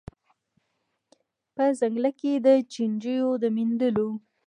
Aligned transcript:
په 1.55 1.65
ځنګله 1.79 2.11
کي 2.19 2.31
د 2.45 2.47
چینجیو 2.71 3.29
د 3.41 3.43
میندلو 3.55 4.09